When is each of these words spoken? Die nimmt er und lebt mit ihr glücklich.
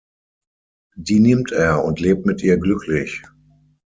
Die 0.95 1.19
nimmt 1.19 1.51
er 1.51 1.85
und 1.85 1.99
lebt 1.99 2.25
mit 2.25 2.41
ihr 2.41 2.57
glücklich. 2.57 3.21